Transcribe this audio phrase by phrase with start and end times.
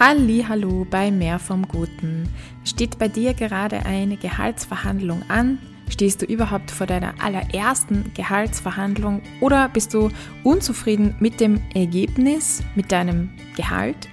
[0.00, 2.28] Halli, hallo bei Mehr vom Guten.
[2.62, 5.58] Steht bei dir gerade eine Gehaltsverhandlung an?
[5.88, 10.10] Stehst du überhaupt vor deiner allerersten Gehaltsverhandlung oder bist du
[10.44, 14.08] unzufrieden mit dem Ergebnis, mit deinem Gehalt?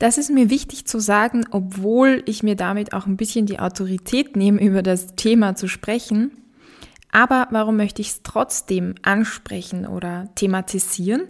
[0.01, 4.35] Das ist mir wichtig zu sagen, obwohl ich mir damit auch ein bisschen die Autorität
[4.35, 6.31] nehme, über das Thema zu sprechen.
[7.13, 11.25] Aber warum möchte ich es trotzdem ansprechen oder thematisieren?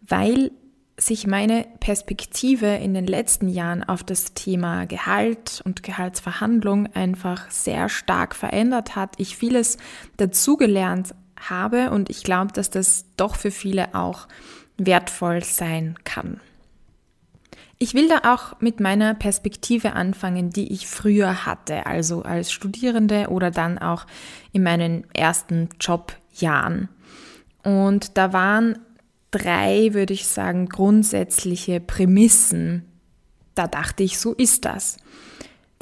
[0.00, 0.52] Weil
[0.96, 7.90] sich meine Perspektive in den letzten Jahren auf das Thema Gehalt und Gehaltsverhandlung einfach sehr
[7.90, 9.16] stark verändert hat.
[9.18, 9.76] Ich vieles
[10.16, 14.28] dazugelernt habe und ich glaube, dass das doch für viele auch
[14.78, 16.40] wertvoll sein kann.
[17.84, 23.28] Ich will da auch mit meiner Perspektive anfangen, die ich früher hatte, also als Studierende
[23.28, 24.06] oder dann auch
[24.52, 26.88] in meinen ersten Jobjahren.
[27.62, 28.78] Und da waren
[29.30, 32.86] drei, würde ich sagen, grundsätzliche Prämissen.
[33.54, 34.96] Da dachte ich, so ist das.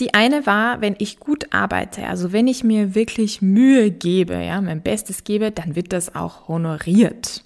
[0.01, 4.61] Die eine war, wenn ich gut arbeite, also wenn ich mir wirklich Mühe gebe, ja,
[4.61, 7.45] mein Bestes gebe, dann wird das auch honoriert.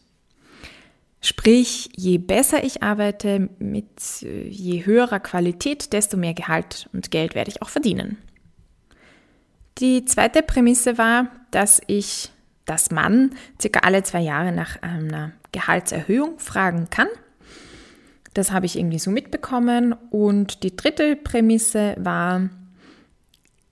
[1.20, 7.34] Sprich, je besser ich arbeite, mit äh, je höherer Qualität, desto mehr Gehalt und Geld
[7.34, 8.18] werde ich auch verdienen.
[9.78, 12.30] Die zweite Prämisse war, dass ich
[12.64, 17.08] das Mann circa alle zwei Jahre nach einer Gehaltserhöhung fragen kann.
[18.34, 19.94] Das habe ich irgendwie so mitbekommen.
[20.10, 22.50] Und die dritte Prämisse war,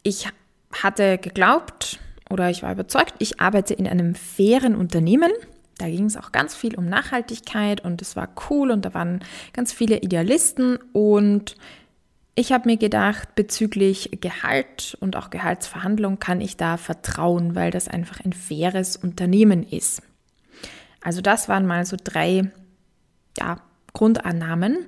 [0.02, 0.28] ich
[0.72, 1.98] hatte geglaubt
[2.30, 5.30] oder ich war überzeugt, ich arbeite in einem fairen Unternehmen
[5.78, 9.20] da ging es auch ganz viel um Nachhaltigkeit und es war cool und da waren
[9.52, 11.56] ganz viele Idealisten und
[12.36, 17.86] ich habe mir gedacht, bezüglich Gehalt und auch Gehaltsverhandlung kann ich da vertrauen, weil das
[17.86, 20.02] einfach ein faires Unternehmen ist.
[21.00, 22.50] Also das waren mal so drei
[23.38, 23.60] ja,
[23.92, 24.78] Grundannahmen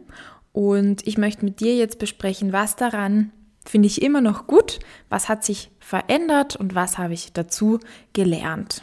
[0.53, 3.33] und ich möchte mit dir jetzt besprechen, was daran
[3.65, 7.79] finde ich immer noch gut, was hat sich verändert und was habe ich dazu
[8.13, 8.83] gelernt.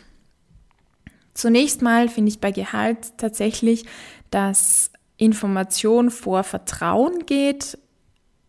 [1.34, 3.86] Zunächst mal finde ich bei Gehalt tatsächlich,
[4.32, 7.78] dass Information vor Vertrauen geht,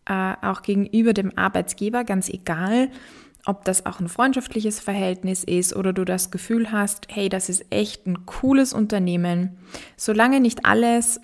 [0.05, 2.89] äh, auch gegenüber dem Arbeitsgeber, ganz egal,
[3.45, 7.65] ob das auch ein freundschaftliches Verhältnis ist oder du das Gefühl hast, hey, das ist
[7.69, 9.57] echt ein cooles Unternehmen.
[9.97, 11.19] Solange nicht alles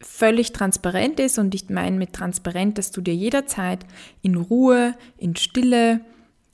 [0.00, 3.84] völlig transparent ist und ich meine mit transparent, dass du dir jederzeit
[4.22, 6.00] in Ruhe, in Stille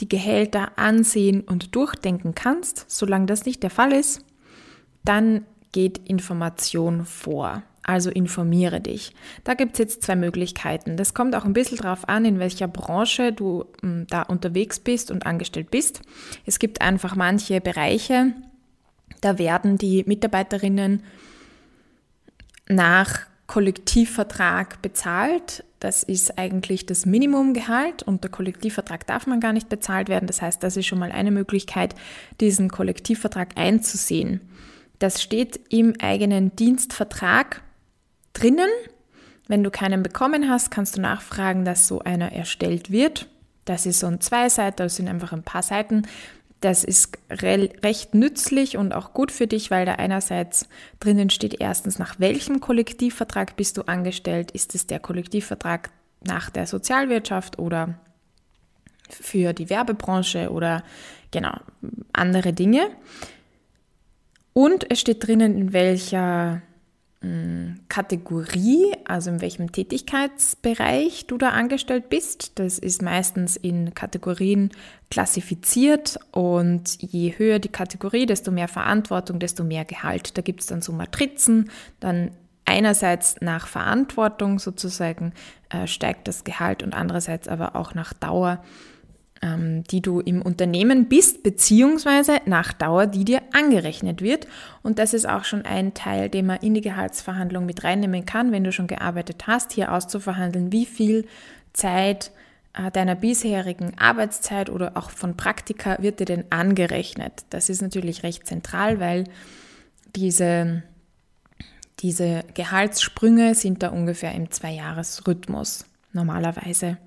[0.01, 4.25] die Gehälter ansehen und durchdenken kannst, solange das nicht der Fall ist,
[5.05, 7.63] dann geht Information vor.
[7.87, 9.13] Also informiere dich.
[9.45, 10.97] Da gibt es jetzt zwei Möglichkeiten.
[10.97, 15.11] Das kommt auch ein bisschen darauf an, in welcher Branche du hm, da unterwegs bist
[15.11, 16.01] und angestellt bist.
[16.47, 18.33] Es gibt einfach manche Bereiche,
[19.21, 21.03] da werden die Mitarbeiterinnen
[22.69, 25.65] nach Kollektivvertrag bezahlt.
[25.81, 30.27] Das ist eigentlich das Minimumgehalt und der Kollektivvertrag darf man gar nicht bezahlt werden.
[30.27, 31.95] Das heißt, das ist schon mal eine Möglichkeit,
[32.41, 34.41] diesen Kollektivvertrag einzusehen.
[35.05, 37.61] Das steht im eigenen Dienstvertrag
[38.33, 38.71] drinnen.
[39.49, 43.29] Wenn du keinen bekommen hast, kannst du nachfragen, dass so einer erstellt wird.
[43.67, 46.07] Das ist so ein Zweiseiter, das sind einfach ein paar Seiten.
[46.63, 50.71] Das ist recht nützlich und auch gut für dich, weil da einerseits
[51.01, 54.53] drinnen steht erstens, nach welchem Kollektivvertrag bist du angestellt?
[54.53, 55.91] Ist es der Kollektivvertrag
[56.27, 57.99] nach der Sozialwirtschaft oder
[59.11, 60.83] für die Werbebranche oder
[61.31, 61.53] genau
[62.15, 62.89] andere Dinge?
[64.55, 66.63] Und es steht drinnen, in welcher
[67.21, 72.59] hm, Kategorie, also in welchem Tätigkeitsbereich du da angestellt bist.
[72.59, 74.71] Das ist meistens in Kategorien
[75.11, 80.39] klassifiziert und je höher die Kategorie, desto mehr Verantwortung, desto mehr Gehalt.
[80.39, 81.69] Da gibt es dann so Matrizen,
[81.99, 82.31] dann
[82.65, 85.33] einerseits nach Verantwortung sozusagen
[85.69, 88.63] äh, steigt das Gehalt und andererseits aber auch nach Dauer,
[89.89, 94.47] die du im Unternehmen bist, beziehungsweise nach Dauer, die dir angerechnet wird.
[94.83, 98.53] Und das ist auch schon ein Teil, den man in die Gehaltsverhandlung mit reinnehmen kann,
[98.53, 101.27] wenn du schon gearbeitet hast, hier auszuverhandeln, wie viel
[101.73, 102.31] Zeit
[102.73, 107.45] äh, deiner bisherigen Arbeitszeit oder auch von Praktika wird dir denn angerechnet.
[107.51, 109.25] Das ist natürlich recht zentral, weil
[110.15, 110.83] diese
[112.01, 116.99] diese Gehaltssprünge sind da ungefähr im Zweijahresrhythmus normalerweise.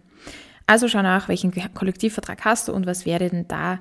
[0.68, 3.80] Also schau nach, welchen Kollektivvertrag hast du und was wäre denn da,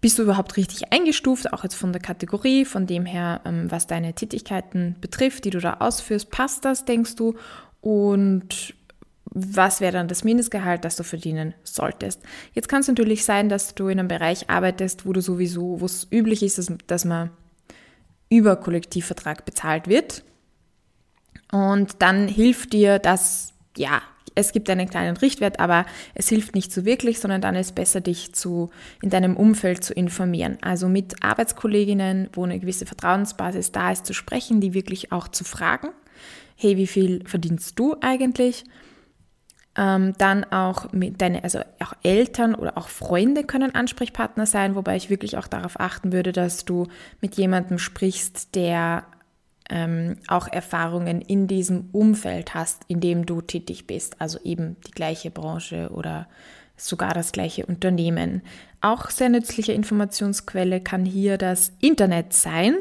[0.00, 3.86] bist du überhaupt richtig eingestuft, auch jetzt von der Kategorie, von dem her, ähm, was
[3.86, 7.34] deine Tätigkeiten betrifft, die du da ausführst, passt das, denkst du?
[7.80, 8.74] Und
[9.24, 12.22] was wäre dann das Mindestgehalt, das du verdienen solltest?
[12.52, 15.86] Jetzt kann es natürlich sein, dass du in einem Bereich arbeitest, wo du sowieso, wo
[15.86, 17.30] es üblich ist, dass, dass man
[18.30, 20.22] über Kollektivvertrag bezahlt wird.
[21.50, 24.02] Und dann hilft dir das, ja,
[24.38, 28.00] es gibt einen kleinen Richtwert, aber es hilft nicht so wirklich, sondern dann ist besser,
[28.00, 28.70] dich zu,
[29.02, 30.58] in deinem Umfeld zu informieren.
[30.60, 35.42] Also mit Arbeitskolleginnen, wo eine gewisse Vertrauensbasis da ist, zu sprechen, die wirklich auch zu
[35.42, 35.88] fragen.
[36.54, 38.64] Hey, wie viel verdienst du eigentlich?
[39.76, 44.94] Ähm, dann auch mit deine, also auch Eltern oder auch Freunde können Ansprechpartner sein, wobei
[44.94, 46.86] ich wirklich auch darauf achten würde, dass du
[47.20, 49.04] mit jemandem sprichst, der
[49.68, 54.92] ähm, auch Erfahrungen in diesem Umfeld hast, in dem du tätig bist, also eben die
[54.92, 56.26] gleiche Branche oder
[56.76, 58.42] sogar das gleiche Unternehmen.
[58.80, 62.76] Auch sehr nützliche Informationsquelle kann hier das Internet sein.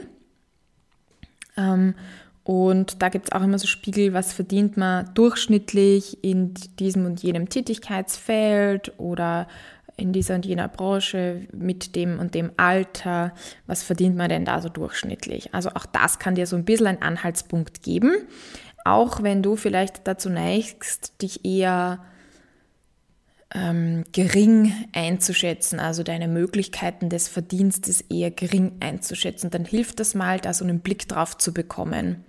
[1.57, 1.95] Ähm,
[2.43, 7.21] und da gibt es auch immer so Spiegel, was verdient man durchschnittlich in diesem und
[7.21, 9.49] jenem Tätigkeitsfeld oder
[9.97, 13.33] in dieser und jener Branche mit dem und dem Alter.
[13.65, 15.53] Was verdient man denn da so durchschnittlich?
[15.53, 18.13] Also auch das kann dir so ein bisschen einen Anhaltspunkt geben.
[18.85, 21.99] Auch wenn du vielleicht dazu neigst, dich eher
[23.53, 30.39] ähm, gering einzuschätzen, also deine Möglichkeiten des Verdienstes eher gering einzuschätzen, dann hilft das mal,
[30.39, 32.23] da so einen Blick drauf zu bekommen.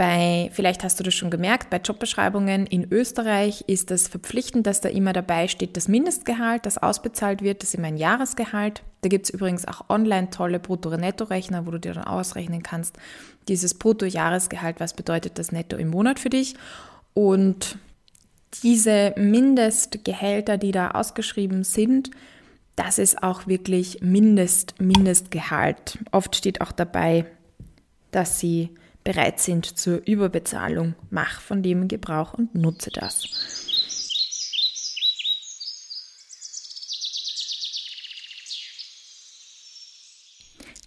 [0.00, 4.80] Bei, vielleicht hast du das schon gemerkt, bei Jobbeschreibungen in Österreich ist es verpflichtend, dass
[4.80, 8.82] da immer dabei steht, das Mindestgehalt, das ausbezahlt wird, das ist immer ein Jahresgehalt.
[9.02, 12.96] Da gibt es übrigens auch online tolle Brutto-Netto-Rechner, wo du dir dann ausrechnen kannst,
[13.46, 16.54] dieses Brutto-Jahresgehalt, was bedeutet das Netto im Monat für dich.
[17.12, 17.76] Und
[18.62, 22.10] diese Mindestgehälter, die da ausgeschrieben sind,
[22.74, 25.98] das ist auch wirklich Mindest, Mindestgehalt.
[26.10, 27.26] Oft steht auch dabei,
[28.12, 28.70] dass sie
[29.10, 30.94] bereit sind zur Überbezahlung.
[31.10, 33.24] Mach von dem Gebrauch und nutze das.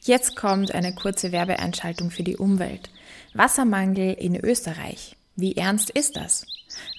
[0.04, 2.90] Jetzt kommt eine kurze Werbeeinschaltung für die Umwelt.
[3.34, 5.18] Wassermangel in Österreich.
[5.36, 6.46] Wie ernst ist das?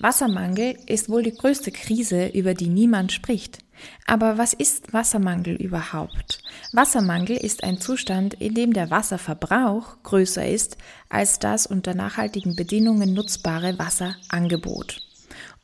[0.00, 3.63] Wassermangel ist wohl die größte Krise, über die niemand spricht.
[4.06, 6.42] Aber was ist Wassermangel überhaupt?
[6.72, 10.76] Wassermangel ist ein Zustand, in dem der Wasserverbrauch größer ist
[11.08, 15.03] als das unter nachhaltigen Bedingungen nutzbare Wasserangebot.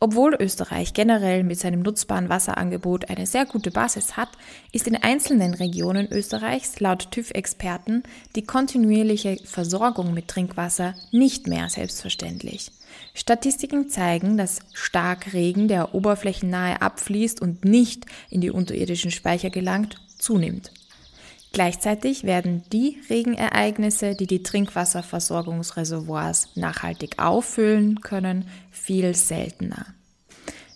[0.03, 4.31] Obwohl Österreich generell mit seinem nutzbaren Wasserangebot eine sehr gute Basis hat,
[4.73, 8.05] ist in einzelnen Regionen Österreichs laut TÜV-Experten
[8.35, 12.73] die kontinuierliche Versorgung mit Trinkwasser nicht mehr selbstverständlich.
[13.13, 20.73] Statistiken zeigen, dass Starkregen, der oberflächennahe abfließt und nicht in die unterirdischen Speicher gelangt, zunimmt.
[21.53, 29.85] Gleichzeitig werden die Regenereignisse, die die Trinkwasserversorgungsreservoirs nachhaltig auffüllen können, viel seltener.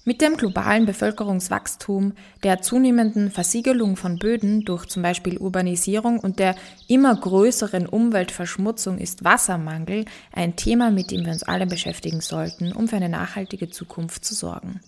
[0.07, 2.13] Mit dem globalen Bevölkerungswachstum,
[2.43, 6.57] der zunehmenden Versiegelung von Böden durch zum Beispiel Urbanisierung und der
[6.89, 12.87] immer größeren Umweltverschmutzung ist Wassermangel ein Thema, mit dem wir uns alle beschäftigen sollten, um
[12.87, 14.81] für eine nachhaltige Zukunft zu sorgen.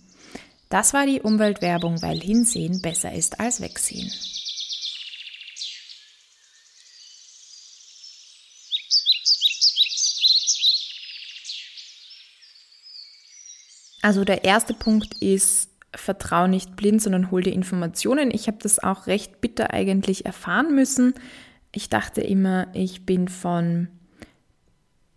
[0.69, 4.11] Das war die Umweltwerbung, weil Hinsehen besser ist als Wegsehen.
[14.07, 18.31] Also der erste Punkt ist, vertrau nicht blind, sondern hol dir Informationen.
[18.31, 21.13] Ich habe das auch recht bitter eigentlich erfahren müssen.
[21.73, 23.89] Ich dachte immer, ich bin von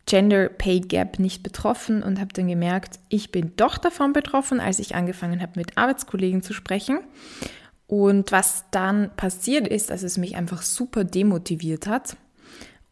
[0.06, 4.80] Gender Pay Gap nicht betroffen und habe dann gemerkt, ich bin doch davon betroffen, als
[4.80, 6.98] ich angefangen habe, mit Arbeitskollegen zu sprechen.
[7.86, 12.16] Und was dann passiert ist, dass es mich einfach super demotiviert hat.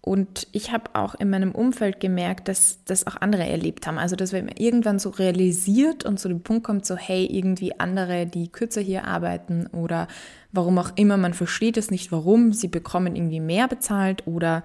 [0.09, 3.99] Und ich habe auch in meinem Umfeld gemerkt, dass das auch andere erlebt haben.
[3.99, 8.25] Also, dass man irgendwann so realisiert und zu dem Punkt kommt, so, hey, irgendwie andere,
[8.25, 10.09] die kürzer hier arbeiten oder
[10.51, 14.65] warum auch immer, man versteht es nicht, warum, sie bekommen irgendwie mehr bezahlt oder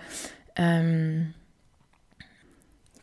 [0.55, 1.33] ähm,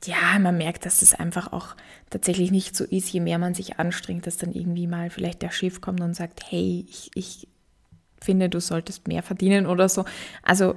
[0.06, 1.76] ja, man merkt, dass es einfach auch
[2.08, 5.50] tatsächlich nicht so ist, je mehr man sich anstrengt, dass dann irgendwie mal vielleicht der
[5.50, 7.48] Chef kommt und sagt, hey, ich, ich
[8.18, 10.06] finde, du solltest mehr verdienen oder so.
[10.42, 10.76] Also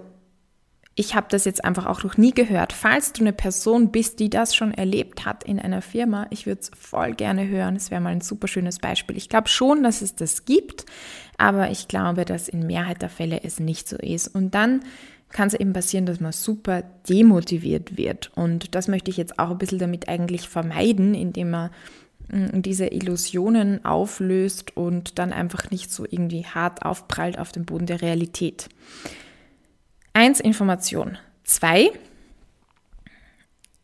[0.95, 2.71] ich habe das jetzt einfach auch noch nie gehört.
[2.71, 6.61] Falls du eine Person bist, die das schon erlebt hat in einer Firma, ich würde
[6.61, 7.75] es voll gerne hören.
[7.75, 9.17] Es wäre mal ein super schönes Beispiel.
[9.17, 10.85] Ich glaube schon, dass es das gibt,
[11.37, 14.27] aber ich glaube, dass in Mehrheit der Fälle es nicht so ist.
[14.27, 14.81] Und dann
[15.29, 18.31] kann es eben passieren, dass man super demotiviert wird.
[18.35, 21.71] Und das möchte ich jetzt auch ein bisschen damit eigentlich vermeiden, indem man
[22.29, 27.87] mm, diese Illusionen auflöst und dann einfach nicht so irgendwie hart aufprallt auf den Boden
[27.87, 28.69] der Realität.
[30.13, 31.17] Eins Information.
[31.43, 31.91] Zwei,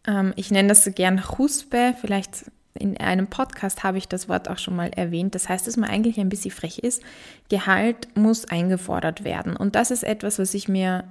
[0.07, 2.45] ähm, ich nenne das so gern Huspe, vielleicht
[2.75, 5.35] in einem Podcast habe ich das Wort auch schon mal erwähnt.
[5.35, 7.03] Das heißt, dass man eigentlich ein bisschen frech ist.
[7.49, 9.57] Gehalt muss eingefordert werden.
[9.57, 11.03] Und das ist etwas, was ich mir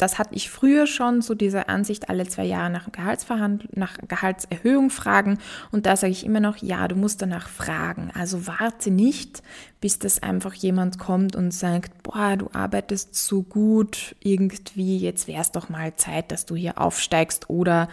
[0.00, 4.88] das hatte ich früher schon, so diese Ansicht, alle zwei Jahre nach, Gehaltsverhandlung, nach Gehaltserhöhung
[4.88, 5.38] fragen.
[5.72, 8.10] Und da sage ich immer noch, ja, du musst danach fragen.
[8.14, 9.42] Also warte nicht,
[9.80, 15.42] bis das einfach jemand kommt und sagt, boah, du arbeitest so gut irgendwie, jetzt wäre
[15.42, 17.50] es doch mal Zeit, dass du hier aufsteigst.
[17.50, 17.88] Oder,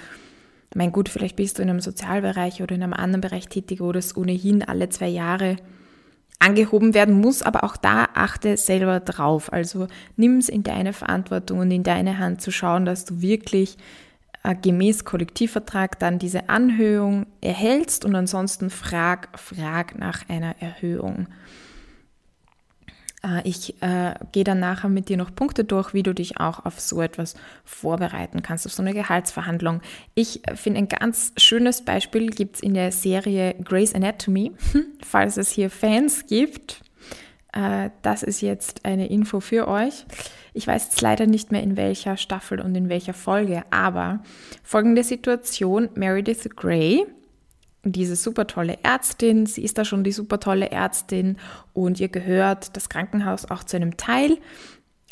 [0.74, 3.92] mein Gut, vielleicht bist du in einem Sozialbereich oder in einem anderen Bereich tätig, wo
[3.92, 5.58] das ohnehin alle zwei Jahre
[6.40, 9.52] angehoben werden muss, aber auch da achte selber drauf.
[9.52, 13.78] Also nimm es in deine Verantwortung und in deine Hand zu schauen, dass du wirklich
[14.44, 21.28] äh, gemäß Kollektivvertrag dann diese Anhöhung erhältst und ansonsten frag, frag nach einer Erhöhung.
[23.28, 26.66] Äh, ich äh, gehe dann nachher mit dir noch Punkte durch, wie du dich auch
[26.66, 29.82] auf so etwas vorbereiten kannst, auf so eine Gehaltsverhandlung.
[30.16, 34.54] Ich äh, finde ein ganz schönes Beispiel gibt es in der Serie Grey's Anatomy,
[35.04, 36.82] falls es hier Fans gibt.
[37.54, 40.06] Äh, das ist jetzt eine Info für euch.
[40.54, 44.24] Ich weiß jetzt leider nicht mehr in welcher Staffel und in welcher Folge, aber
[44.64, 47.06] folgende Situation, Meredith Grey
[47.92, 51.38] diese super tolle Ärztin, sie ist da schon die super tolle Ärztin.
[51.74, 54.38] Und ihr gehört das Krankenhaus auch zu einem Teil,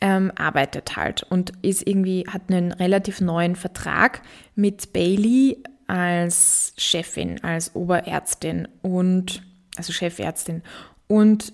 [0.02, 4.22] ähm, arbeitet halt und ist irgendwie, hat einen relativ neuen Vertrag
[4.56, 9.44] mit Bailey als Chefin, als Oberärztin und,
[9.78, 10.64] also Chefärztin.
[11.08, 11.54] Und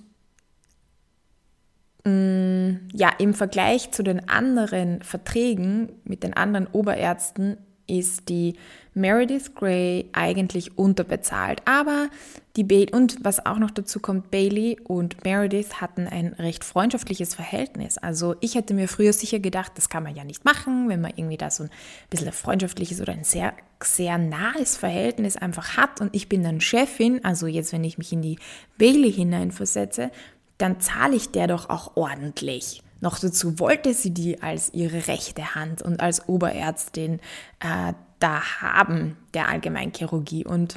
[2.05, 7.57] mm, ja, im Vergleich zu den anderen Verträgen mit den anderen Oberärzten
[7.91, 8.55] ist die
[8.93, 11.61] Meredith Grey eigentlich unterbezahlt.
[11.65, 12.09] Aber
[12.55, 17.35] die Bailey, und was auch noch dazu kommt, Bailey und Meredith hatten ein recht freundschaftliches
[17.35, 17.97] Verhältnis.
[17.97, 21.13] Also ich hätte mir früher sicher gedacht, das kann man ja nicht machen, wenn man
[21.15, 21.69] irgendwie da so ein
[22.09, 26.61] bisschen ein freundschaftliches oder ein sehr, sehr nahes Verhältnis einfach hat und ich bin dann
[26.61, 28.39] Chefin, also jetzt, wenn ich mich in die
[28.77, 30.11] Bailey hineinversetze,
[30.57, 32.83] dann zahle ich der doch auch ordentlich.
[33.01, 37.19] Noch dazu wollte sie die als ihre rechte Hand und als Oberärztin
[37.59, 40.45] äh, da haben, der Allgemeinchirurgie.
[40.45, 40.75] Und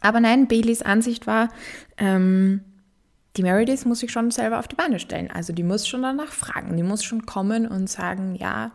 [0.00, 1.48] aber nein, Baileys Ansicht war,
[1.96, 2.60] ähm,
[3.36, 5.30] die Meredith muss sich schon selber auf die Beine stellen.
[5.30, 8.72] Also die muss schon danach fragen, die muss schon kommen und sagen, ja,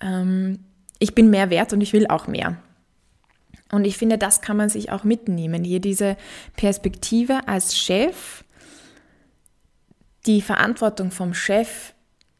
[0.00, 0.58] ähm,
[0.98, 2.56] ich bin mehr wert und ich will auch mehr.
[3.70, 5.64] Und ich finde, das kann man sich auch mitnehmen.
[5.64, 6.16] Hier diese
[6.56, 8.44] Perspektive als Chef
[10.26, 11.94] die Verantwortung vom Chef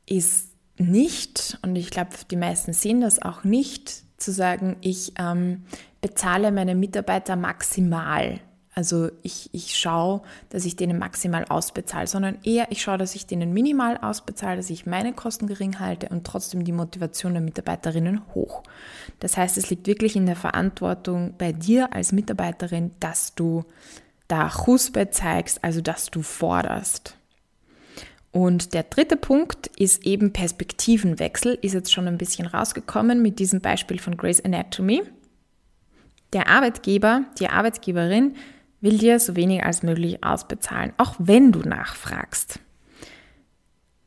[0.07, 5.65] ist nicht, und ich glaube, die meisten sehen das auch nicht, zu sagen, ich ähm,
[6.01, 8.41] bezahle meine Mitarbeiter maximal.
[8.75, 13.27] Also ich, ich schaue, dass ich denen maximal ausbezahle, sondern eher ich schaue, dass ich
[13.27, 18.23] denen minimal ausbezahle, dass ich meine Kosten gering halte und trotzdem die Motivation der Mitarbeiterinnen
[18.35, 18.63] hoch.
[19.21, 23.65] Das heißt, es liegt wirklich in der Verantwortung bei dir als Mitarbeiterin, dass du
[24.27, 27.19] da Chuspe zeigst, also dass du forderst.
[28.33, 33.61] Und der dritte Punkt ist eben Perspektivenwechsel, ist jetzt schon ein bisschen rausgekommen mit diesem
[33.61, 35.03] Beispiel von Grey's Anatomy.
[36.33, 38.35] Der Arbeitgeber, die Arbeitgeberin
[38.81, 42.59] will dir so wenig als möglich ausbezahlen, auch wenn du nachfragst.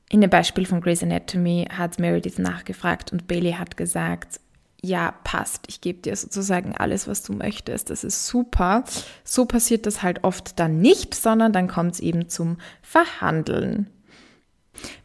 [0.10, 4.40] In dem Beispiel von Grey's Anatomy hat Meredith nachgefragt und Bailey hat gesagt,
[4.82, 8.84] ja, passt, ich gebe dir sozusagen alles, was du möchtest, das ist super.
[9.24, 13.90] So passiert das halt oft dann nicht, sondern dann kommt es eben zum Verhandeln.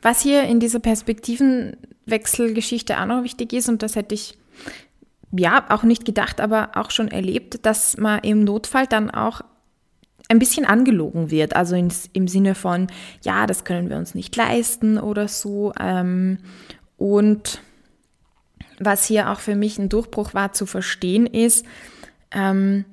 [0.02, 4.38] Was hier in dieser Perspektivenwechselgeschichte auch noch wichtig ist, und das hätte ich
[5.32, 9.42] ja auch nicht gedacht, aber auch schon erlebt, dass man im Notfall dann auch
[10.28, 11.56] ein bisschen angelogen wird.
[11.56, 12.86] Also ins, im Sinne von,
[13.22, 15.72] ja, das können wir uns nicht leisten oder so.
[15.78, 16.38] Ähm,
[16.96, 17.60] und
[18.78, 21.66] was hier auch für mich ein Durchbruch war zu verstehen ist,
[22.30, 22.84] ähm,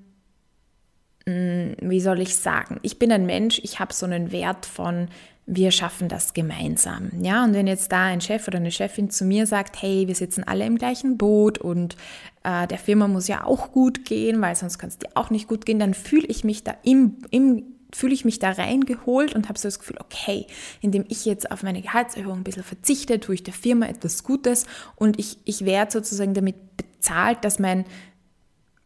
[1.26, 5.10] wie soll ich sagen, ich bin ein Mensch, ich habe so einen Wert von
[5.50, 7.10] wir schaffen das gemeinsam.
[7.22, 10.16] Ja, und wenn jetzt da ein Chef oder eine Chefin zu mir sagt, hey, wir
[10.16, 11.96] sitzen alle im gleichen Boot und
[12.44, 15.48] äh, der Firma muss ja auch gut gehen, weil sonst kann es dir auch nicht
[15.48, 17.64] gut gehen, dann fühle ich mich da im, im
[17.96, 20.46] fühle ich mich da reingeholt und habe so das Gefühl, okay,
[20.82, 24.66] indem ich jetzt auf meine Gehaltserhöhung ein bisschen verzichte, tue ich der Firma etwas Gutes
[24.98, 27.86] und ich, ich werde sozusagen damit bezahlt, dass mein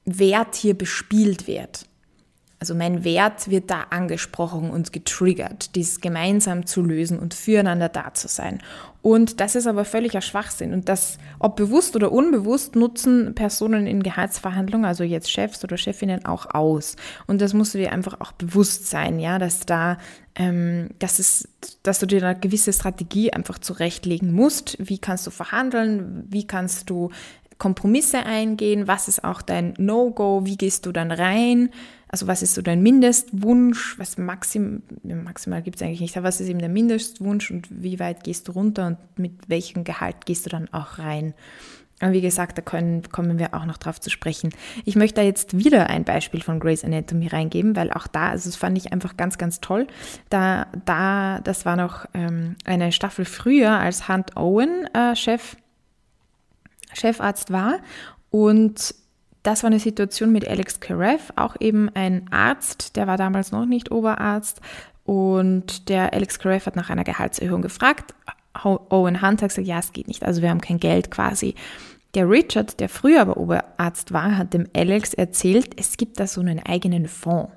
[0.05, 1.87] Wert hier bespielt wird.
[2.61, 8.13] Also mein Wert wird da angesprochen und getriggert, dies gemeinsam zu lösen und füreinander da
[8.13, 8.61] zu sein.
[9.01, 10.71] Und das ist aber völliger Schwachsinn.
[10.71, 16.25] Und das, ob bewusst oder unbewusst, nutzen Personen in Gehaltsverhandlungen, also jetzt Chefs oder Chefinnen,
[16.25, 16.97] auch aus.
[17.25, 19.97] Und das musst du dir einfach auch bewusst sein, ja, dass da,
[20.35, 21.49] ähm, dass es,
[21.81, 24.77] dass du dir eine gewisse Strategie einfach zurechtlegen musst.
[24.79, 26.25] Wie kannst du verhandeln?
[26.27, 27.09] Wie kannst du
[27.61, 28.87] Kompromisse eingehen?
[28.87, 30.45] Was ist auch dein No-Go?
[30.45, 31.69] Wie gehst du dann rein?
[32.07, 33.99] Also was ist so dein Mindestwunsch?
[33.99, 37.99] Was maxim, maximal gibt es eigentlich nicht, aber was ist eben der Mindestwunsch und wie
[37.99, 41.35] weit gehst du runter und mit welchem Gehalt gehst du dann auch rein?
[41.99, 44.49] Aber wie gesagt, da können, kommen wir auch noch drauf zu sprechen.
[44.83, 48.49] Ich möchte da jetzt wieder ein Beispiel von Grey's Anatomy reingeben, weil auch da, also
[48.49, 49.85] das fand ich einfach ganz, ganz toll.
[50.31, 55.57] Da, da das war noch ähm, eine Staffel früher, als Hunt Owen äh, Chef,
[56.93, 57.79] Chefarzt war
[58.29, 58.95] und
[59.43, 63.65] das war eine Situation mit Alex Karev, auch eben ein Arzt, der war damals noch
[63.65, 64.61] nicht Oberarzt.
[65.03, 68.13] Und der Alex Karev hat nach einer Gehaltserhöhung gefragt.
[68.63, 70.23] Owen Hunter hat gesagt, ja, es geht nicht.
[70.23, 71.55] Also wir haben kein Geld quasi.
[72.13, 76.41] Der Richard, der früher aber Oberarzt war, hat dem Alex erzählt, es gibt da so
[76.41, 77.51] einen eigenen Fonds.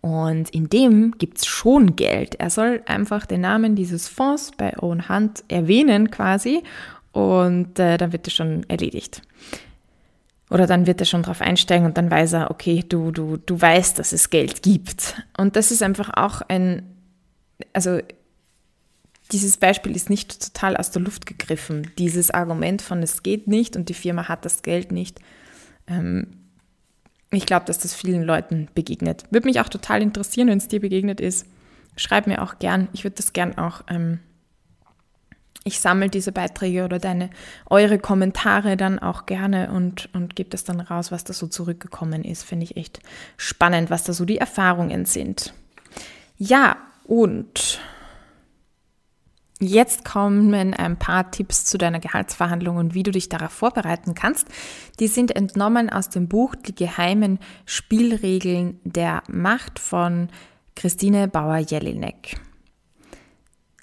[0.00, 2.36] Und in dem gibt es schon Geld.
[2.36, 6.62] Er soll einfach den Namen dieses Fonds bei Owen Hunt erwähnen quasi
[7.12, 9.22] und äh, dann wird es schon erledigt.
[10.50, 13.60] Oder dann wird er schon drauf einsteigen und dann weiß er, okay, du, du, du
[13.60, 15.22] weißt, dass es Geld gibt.
[15.38, 16.82] Und das ist einfach auch ein,
[17.72, 18.00] also
[19.32, 21.90] dieses Beispiel ist nicht total aus der Luft gegriffen.
[21.96, 25.20] Dieses Argument von es geht nicht und die Firma hat das Geld nicht.
[25.86, 26.26] Ähm,
[27.30, 29.24] ich glaube, dass das vielen Leuten begegnet.
[29.30, 31.46] Würde mich auch total interessieren, wenn es dir begegnet ist.
[31.96, 32.88] Schreib mir auch gern.
[32.92, 34.20] Ich würde das gern auch ähm,
[35.64, 37.30] ich sammle diese Beiträge oder deine,
[37.70, 42.24] eure Kommentare dann auch gerne und, und gebe das dann raus, was da so zurückgekommen
[42.24, 42.42] ist.
[42.42, 43.00] Finde ich echt
[43.36, 45.54] spannend, was da so die Erfahrungen sind.
[46.36, 47.80] Ja, und
[49.60, 54.48] jetzt kommen ein paar Tipps zu deiner Gehaltsverhandlung und wie du dich darauf vorbereiten kannst.
[54.98, 60.28] Die sind entnommen aus dem Buch Die geheimen Spielregeln der Macht von
[60.74, 62.40] Christine Bauer-Jelinek.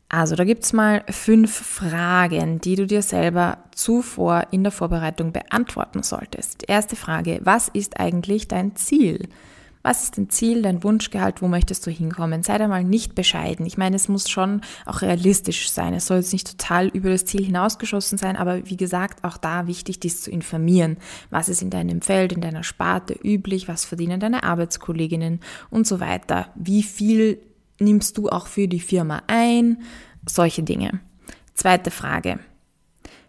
[0.09, 5.31] Also da gibt es mal fünf Fragen, die du dir selber zuvor in der Vorbereitung
[5.31, 6.67] beantworten solltest.
[6.67, 9.29] Erste Frage, was ist eigentlich dein Ziel?
[9.83, 12.43] Was ist dein Ziel, dein Wunschgehalt, wo möchtest du hinkommen?
[12.43, 13.65] Sei da mal nicht bescheiden.
[13.65, 15.93] Ich meine, es muss schon auch realistisch sein.
[15.93, 19.67] Es soll jetzt nicht total über das Ziel hinausgeschossen sein, aber wie gesagt, auch da
[19.67, 20.97] wichtig, dies zu informieren.
[21.29, 23.67] Was ist in deinem Feld, in deiner Sparte üblich?
[23.69, 26.47] Was verdienen deine Arbeitskolleginnen und so weiter?
[26.55, 27.39] Wie viel
[27.79, 29.81] nimmst du auch für die Firma ein?
[30.27, 30.99] Solche Dinge.
[31.53, 32.39] Zweite Frage.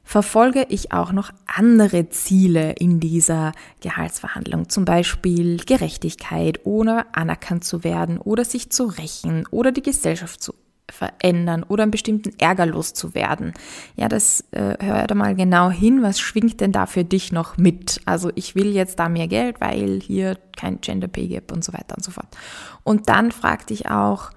[0.05, 7.85] Verfolge ich auch noch andere Ziele in dieser Gehaltsverhandlung, zum Beispiel Gerechtigkeit oder anerkannt zu
[7.85, 10.55] werden oder sich zu rächen oder die Gesellschaft zu
[10.91, 13.55] verändern oder einen bestimmten Ärger loszuwerden.
[13.97, 17.57] Ja, das äh, hör da mal genau hin, was schwingt denn da für dich noch
[17.57, 18.01] mit?
[18.05, 21.73] Also ich will jetzt da mehr Geld, weil hier kein Gender Pay Gap und so
[21.73, 22.37] weiter und so fort.
[22.83, 24.31] Und dann frag dich auch,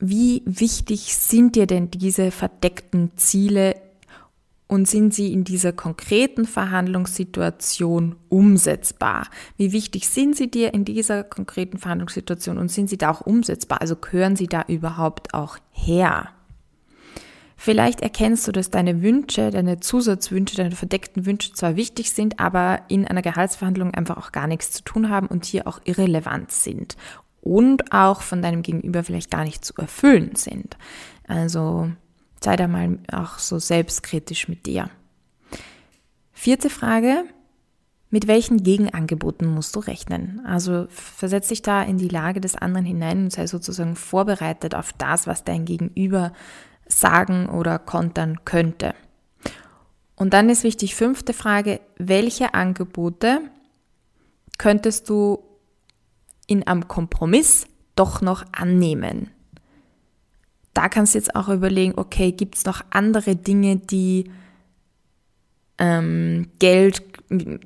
[0.00, 3.76] wie wichtig sind dir denn diese verdeckten Ziele
[4.66, 9.26] und sind sie in dieser konkreten Verhandlungssituation umsetzbar?
[9.56, 13.80] Wie wichtig sind sie dir in dieser konkreten Verhandlungssituation und sind sie da auch umsetzbar?
[13.80, 16.30] Also gehören sie da überhaupt auch her?
[17.56, 22.80] Vielleicht erkennst du, dass deine Wünsche, deine Zusatzwünsche, deine verdeckten Wünsche zwar wichtig sind, aber
[22.88, 26.96] in einer Gehaltsverhandlung einfach auch gar nichts zu tun haben und hier auch irrelevant sind
[27.40, 30.76] und auch von deinem Gegenüber vielleicht gar nicht zu erfüllen sind.
[31.26, 31.90] Also
[32.42, 34.90] sei da mal auch so selbstkritisch mit dir.
[36.32, 37.24] Vierte Frage.
[38.12, 40.40] Mit welchen Gegenangeboten musst du rechnen?
[40.44, 44.92] Also versetz dich da in die Lage des anderen hinein und sei sozusagen vorbereitet auf
[44.92, 46.32] das, was dein Gegenüber
[46.88, 48.94] sagen oder kontern könnte.
[50.16, 53.42] Und dann ist wichtig, fünfte Frage, welche Angebote
[54.58, 55.38] könntest du
[56.50, 59.30] in einem Kompromiss doch noch annehmen.
[60.74, 64.30] Da kannst du jetzt auch überlegen, okay, gibt es noch andere Dinge, die
[65.78, 67.02] ähm, Geld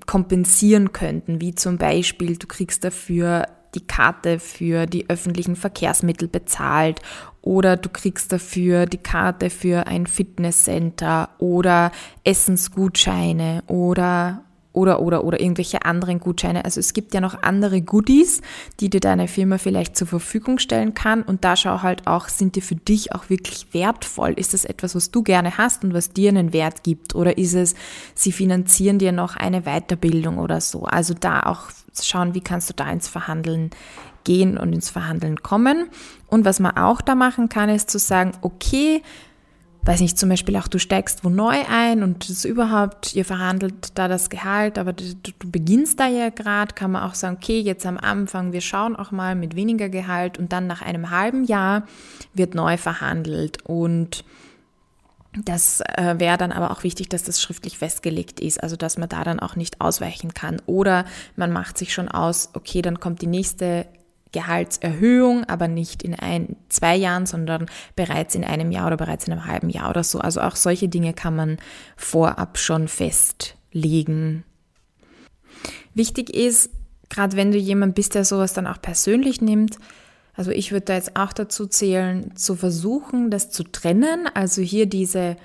[0.07, 7.01] kompensieren könnten, wie zum Beispiel, du kriegst dafür die Karte für die öffentlichen Verkehrsmittel bezahlt
[7.41, 11.91] oder du kriegst dafür die Karte für ein Fitnesscenter oder
[12.23, 14.45] Essensgutscheine oder
[14.75, 16.67] oder oder oder irgendwelche anderen Gutscheine.
[16.67, 18.43] Also es gibt ja noch andere Goodies,
[18.81, 22.57] die dir deine Firma vielleicht zur Verfügung stellen kann und da schau halt auch, sind
[22.57, 24.33] die für dich auch wirklich wertvoll?
[24.33, 27.55] Ist das etwas, was du gerne hast und was dir einen Wert gibt oder ist
[27.55, 27.75] es,
[28.15, 30.85] sie finanzieren dir noch eine Weiterbildung oder so?
[30.85, 31.71] Also da auch
[32.03, 33.71] schauen, wie kannst du da ins Verhandeln
[34.25, 35.89] gehen und ins Verhandeln kommen.
[36.27, 39.03] Und was man auch da machen kann, ist zu sagen, okay,
[39.85, 43.99] weiß nicht, zum Beispiel auch du steigst wo neu ein und das überhaupt, ihr verhandelt
[43.99, 47.61] da das Gehalt, aber du, du beginnst da ja gerade, kann man auch sagen, okay,
[47.61, 51.45] jetzt am Anfang, wir schauen auch mal mit weniger Gehalt und dann nach einem halben
[51.45, 51.87] Jahr
[52.33, 54.25] wird neu verhandelt und
[55.43, 59.09] das äh, wäre dann aber auch wichtig, dass das schriftlich festgelegt ist, also dass man
[59.09, 60.63] da dann auch nicht ausweichen kann.
[60.67, 63.87] Oder man macht sich schon aus, okay, dann kommt die nächste
[64.35, 69.33] Gehaltserhöhung, aber nicht in ein, zwei Jahren, sondern bereits in einem Jahr oder bereits in
[69.33, 70.19] einem halben Jahr oder so.
[70.19, 71.59] Also auch solche Dinge kann man
[71.97, 74.45] vorab schon festlegen.
[75.95, 76.71] Wichtig ist,
[77.09, 79.79] gerade wenn du jemand bist, der sowas dann auch persönlich nimmt,
[80.37, 84.29] also ich würde da jetzt auch dazu zählen, zu versuchen, das zu trennen.
[84.35, 85.37] Also hier diese,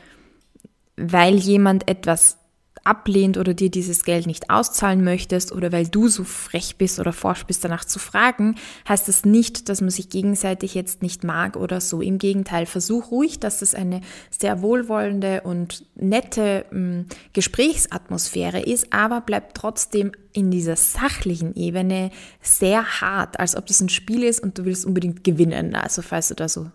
[0.97, 2.38] weil jemand etwas
[2.83, 7.13] ablehnt oder dir dieses Geld nicht auszahlen möchtest oder weil du so frech bist oder
[7.13, 8.55] forsch bist, danach zu fragen,
[8.87, 12.01] heißt das nicht, dass man sich gegenseitig jetzt nicht mag oder so.
[12.01, 19.21] Im Gegenteil, versuch ruhig, dass das eine sehr wohlwollende und nette äh, Gesprächsatmosphäre ist, aber
[19.21, 22.11] bleib trotzdem in dieser sachlichen Ebene
[22.41, 25.75] sehr hart, als ob das ein Spiel ist und du willst unbedingt gewinnen.
[25.75, 26.71] Also falls du da so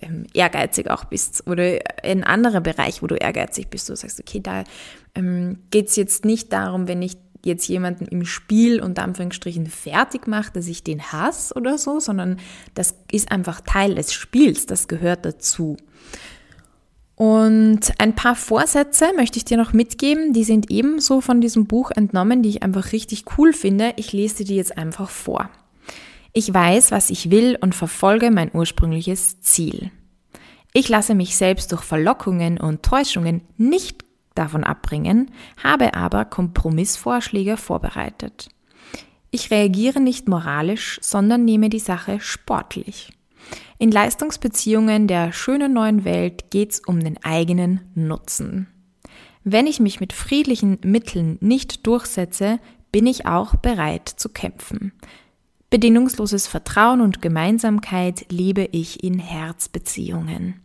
[0.00, 4.40] ähm, ehrgeizig auch bist oder ein anderer Bereich, wo du ehrgeizig bist, du sagst, okay,
[4.40, 4.64] da
[5.14, 10.26] ähm, geht es jetzt nicht darum, wenn ich jetzt jemanden im Spiel unter Anführungsstrichen fertig
[10.26, 12.38] mache, dass ich den hasse oder so, sondern
[12.74, 15.76] das ist einfach Teil des Spiels, das gehört dazu.
[17.14, 21.90] Und ein paar Vorsätze möchte ich dir noch mitgeben, die sind ebenso von diesem Buch
[21.90, 23.92] entnommen, die ich einfach richtig cool finde.
[23.96, 25.50] Ich lese dir jetzt einfach vor.
[26.32, 29.90] Ich weiß, was ich will und verfolge mein ursprüngliches Ziel.
[30.72, 35.30] Ich lasse mich selbst durch Verlockungen und Täuschungen nicht davon abbringen,
[35.62, 38.48] habe aber Kompromissvorschläge vorbereitet.
[39.30, 43.12] Ich reagiere nicht moralisch, sondern nehme die Sache sportlich.
[43.78, 48.68] In Leistungsbeziehungen der schönen neuen Welt geht's um den eigenen Nutzen.
[49.44, 52.58] Wenn ich mich mit friedlichen Mitteln nicht durchsetze,
[52.92, 54.92] bin ich auch bereit zu kämpfen.
[55.72, 60.60] Bedingungsloses Vertrauen und Gemeinsamkeit lebe ich in Herzbeziehungen.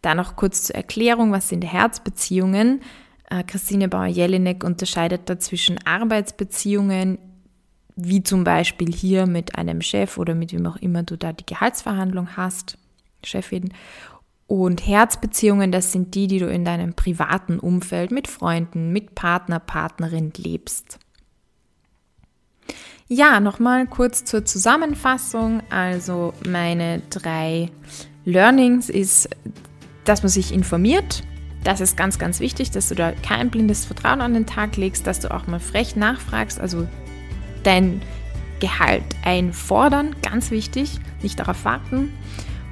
[0.00, 2.82] Da noch kurz zur Erklärung, was sind Herzbeziehungen?
[3.28, 7.18] Äh, Christine Bauer-Jelinek unterscheidet da zwischen Arbeitsbeziehungen,
[7.96, 11.44] wie zum Beispiel hier mit einem Chef oder mit wem auch immer du da die
[11.44, 12.78] Gehaltsverhandlung hast,
[13.24, 13.72] Chefin.
[14.46, 19.58] Und Herzbeziehungen, das sind die, die du in deinem privaten Umfeld mit Freunden, mit Partner,
[19.58, 21.00] Partnerin lebst.
[23.08, 25.62] Ja, nochmal kurz zur Zusammenfassung.
[25.70, 27.70] Also meine drei
[28.24, 29.28] Learnings ist
[30.08, 31.22] dass man sich informiert.
[31.64, 35.06] Das ist ganz, ganz wichtig, dass du da kein blindes Vertrauen an den Tag legst,
[35.06, 36.86] dass du auch mal frech nachfragst, also
[37.62, 38.00] dein
[38.60, 42.12] Gehalt einfordern, ganz wichtig, nicht darauf warten.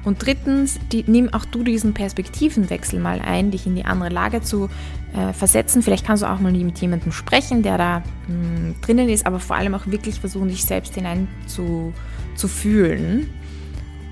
[0.03, 4.41] Und drittens, die, nimm auch du diesen Perspektivenwechsel mal ein, dich in die andere Lage
[4.41, 4.69] zu
[5.17, 5.81] äh, versetzen.
[5.81, 9.39] Vielleicht kannst du auch mal mit jemandem sprechen, der da mh, hm, drinnen ist, aber
[9.39, 11.91] vor allem auch wirklich versuchen, dich selbst hinein zu,
[12.35, 13.29] zu fühlen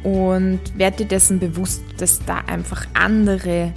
[0.04, 3.72] und werd dir dessen bewusst, dass da einfach andere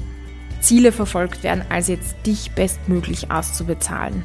[0.61, 4.25] Ziele verfolgt werden, als jetzt dich bestmöglich auszubezahlen.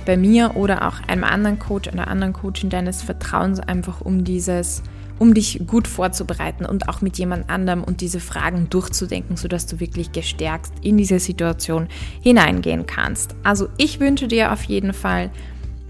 [0.07, 4.83] bei mir oder auch einem anderen Coach, einer anderen Coachin deines Vertrauens, einfach um dieses
[5.19, 9.81] um dich gut vorzubereiten und auch mit jemand anderem und diese Fragen durchzudenken, sodass du
[9.81, 11.89] wirklich gestärkt in diese Situation
[12.21, 13.35] hineingehen kannst.
[13.43, 15.31] Also ich wünsche dir auf jeden Fall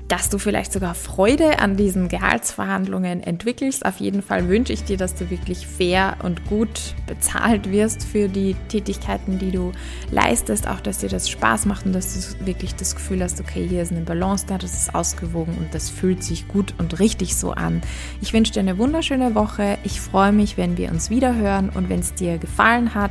[0.09, 3.85] dass du vielleicht sogar Freude an diesen Gehaltsverhandlungen entwickelst.
[3.85, 8.29] Auf jeden Fall wünsche ich dir, dass du wirklich fair und gut bezahlt wirst für
[8.29, 9.73] die Tätigkeiten, die du
[10.11, 10.69] leistest.
[10.69, 13.83] Auch, dass dir das Spaß macht und dass du wirklich das Gefühl hast, okay, hier
[13.83, 17.53] ist eine Balance da, das ist ausgewogen und das fühlt sich gut und richtig so
[17.53, 17.83] an.
[18.21, 19.79] Ich wünsche dir eine wunderschöne Woche.
[19.83, 23.11] Ich freue mich, wenn wir uns wieder hören und wenn es dir gefallen hat,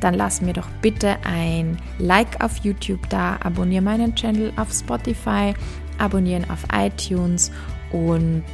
[0.00, 5.54] dann lass mir doch bitte ein Like auf YouTube da, abonniere meinen Channel auf Spotify
[5.98, 7.50] abonnieren auf iTunes
[7.90, 8.44] und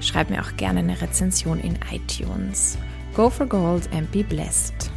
[0.00, 2.78] schreib mir auch gerne eine Rezension in iTunes.
[3.14, 4.90] Go for Gold and be blessed.